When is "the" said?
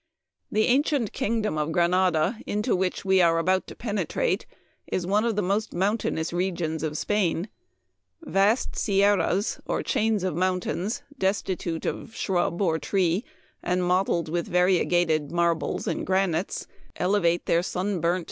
0.51-0.65, 5.35-5.43